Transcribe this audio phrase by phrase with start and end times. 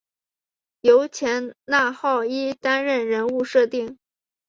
[0.81, 3.99] 由前纳浩一担任人物设定。